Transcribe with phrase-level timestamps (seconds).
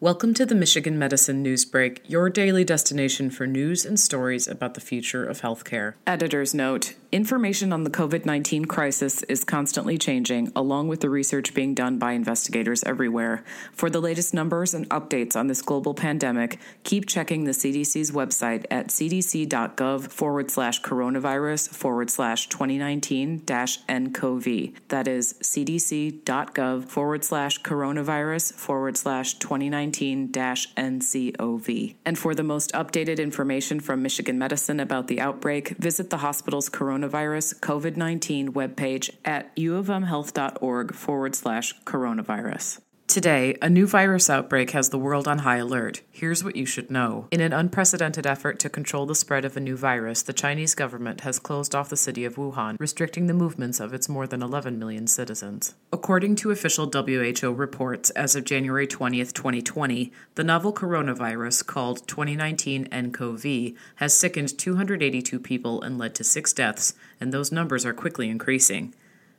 [0.00, 4.74] Welcome to the Michigan Medicine News Break, your daily destination for news and stories about
[4.74, 5.94] the future of healthcare.
[6.06, 11.54] Editor's note Information on the COVID 19 crisis is constantly changing, along with the research
[11.54, 13.44] being done by investigators everywhere.
[13.72, 18.66] For the latest numbers and updates on this global pandemic, keep checking the CDC's website
[18.70, 24.74] at cdc.gov forward slash coronavirus forward slash 2019 NCOV.
[24.88, 31.94] That is cdc.gov forward slash coronavirus forward slash 2019 NCOV.
[32.04, 36.68] And for the most updated information from Michigan Medicine about the outbreak, visit the hospital's
[36.68, 42.80] coronavirus coronavirus COVID 19 webpage at uofmhealth.org forward slash coronavirus.
[43.08, 46.02] Today, a new virus outbreak has the world on high alert.
[46.10, 47.26] Here's what you should know.
[47.30, 51.22] In an unprecedented effort to control the spread of a new virus, the Chinese government
[51.22, 54.78] has closed off the city of Wuhan, restricting the movements of its more than 11
[54.78, 55.74] million citizens.
[55.90, 62.88] According to official WHO reports, as of January 20th, 2020, the novel coronavirus called 2019
[62.90, 68.28] nCoV has sickened 282 people and led to six deaths, and those numbers are quickly
[68.28, 68.92] increasing.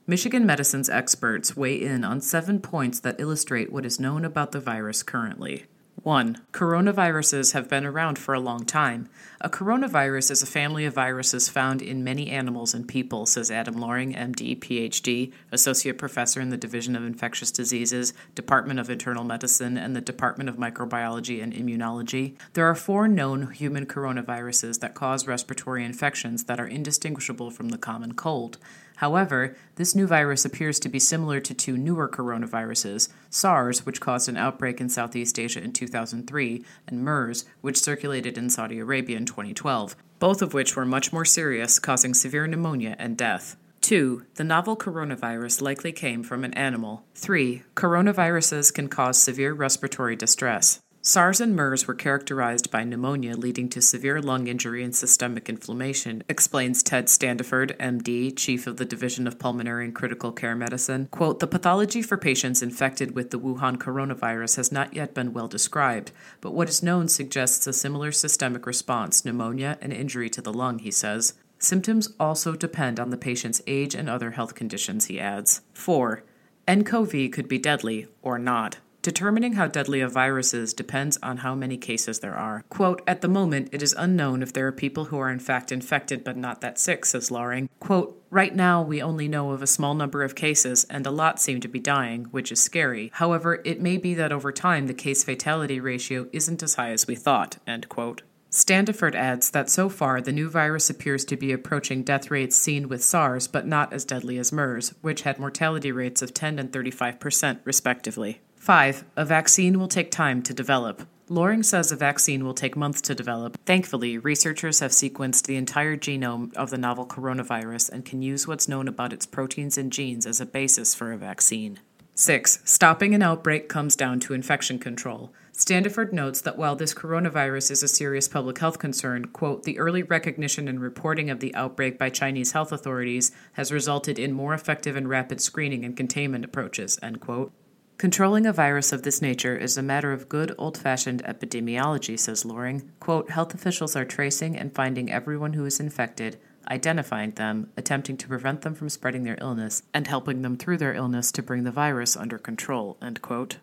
[0.09, 4.59] Michigan Medicine's experts weigh in on seven points that illustrate what is known about the
[4.59, 5.67] virus currently.
[6.01, 6.41] 1.
[6.51, 9.07] Coronaviruses have been around for a long time.
[9.41, 13.75] A coronavirus is a family of viruses found in many animals and people, says Adam
[13.75, 19.77] Lauring, MD, PhD, Associate Professor in the Division of Infectious Diseases, Department of Internal Medicine,
[19.77, 22.35] and the Department of Microbiology and Immunology.
[22.53, 27.77] There are four known human coronaviruses that cause respiratory infections that are indistinguishable from the
[27.77, 28.57] common cold.
[28.99, 34.27] However, this new virus appears to be similar to two newer coronaviruses SARS, which caused
[34.27, 39.25] an outbreak in Southeast Asia in 2003, and MERS, which circulated in Saudi Arabia in
[39.25, 43.55] 2012, both of which were much more serious, causing severe pneumonia and death.
[43.79, 44.25] 2.
[44.35, 47.05] The novel coronavirus likely came from an animal.
[47.15, 47.63] 3.
[47.75, 50.81] Coronaviruses can cause severe respiratory distress.
[51.01, 56.23] SARS and MERS were characterized by pneumonia leading to severe lung injury and systemic inflammation,
[56.27, 61.07] explains Ted Standiford, MD, Chief of the Division of Pulmonary and Critical Care Medicine.
[61.09, 65.47] Quote, the pathology for patients infected with the Wuhan coronavirus has not yet been well
[65.47, 66.11] described,
[66.41, 70.79] but what is known suggests a similar systemic response, pneumonia and injury to the lung,
[70.79, 71.33] he says.
[71.59, 75.61] Symptoms also depend on the patient's age and other health conditions, he adds.
[75.73, 76.23] 4.
[76.67, 78.79] nCoV could be deadly or not.
[79.01, 82.65] Determining how deadly a virus is depends on how many cases there are.
[82.67, 85.71] Quote, At the moment, it is unknown if there are people who are in fact
[85.71, 87.69] infected but not that sick, says Lauring.
[87.79, 91.39] Quote, Right now, we only know of a small number of cases, and a lot
[91.39, 93.09] seem to be dying, which is scary.
[93.13, 97.07] However, it may be that over time the case fatality ratio isn't as high as
[97.07, 97.57] we thought.
[97.65, 98.23] End quote.
[98.51, 102.89] Standiford adds that so far the new virus appears to be approaching death rates seen
[102.89, 106.71] with SARS, but not as deadly as MERS, which had mortality rates of 10 and
[106.71, 108.41] 35%, respectively.
[108.59, 109.05] 5.
[109.15, 111.07] A vaccine will take time to develop.
[111.29, 113.57] Lauring says a vaccine will take months to develop.
[113.65, 118.67] Thankfully, researchers have sequenced the entire genome of the novel coronavirus and can use what's
[118.67, 121.79] known about its proteins and genes as a basis for a vaccine.
[122.15, 122.59] 6.
[122.65, 125.31] Stopping an outbreak comes down to infection control.
[125.53, 130.03] Standiford notes that while this coronavirus is a serious public health concern, quote, the early
[130.03, 134.97] recognition and reporting of the outbreak by Chinese health authorities has resulted in more effective
[134.97, 137.53] and rapid screening and containment approaches, end quote.
[137.99, 142.45] Controlling a virus of this nature is a matter of good old fashioned epidemiology, says
[142.45, 142.89] Lauring.
[143.01, 146.39] Quote, health officials are tracing and finding everyone who is infected,
[146.71, 150.93] identifying them, attempting to prevent them from spreading their illness, and helping them through their
[150.93, 152.97] illness to bring the virus under control.
[153.01, 153.57] End quote.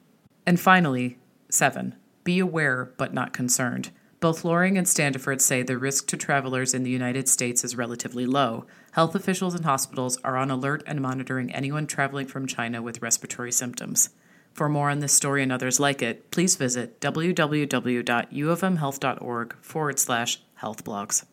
[0.45, 1.17] And finally,
[1.49, 1.95] 7.
[2.23, 3.91] Be aware but not concerned.
[4.21, 8.27] Both Lauring and Standiford say the risk to travelers in the United States is relatively
[8.27, 8.67] low.
[8.93, 13.51] Health officials and hospitals are on alert and monitoring anyone traveling from China with respiratory
[13.51, 14.11] symptoms.
[14.57, 20.83] For more on this story and others like it, please visit www.uofmhealth.org forward slash health
[20.83, 21.27] blogs.